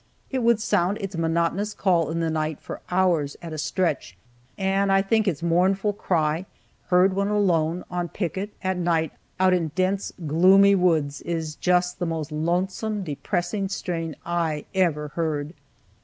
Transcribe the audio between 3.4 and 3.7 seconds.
a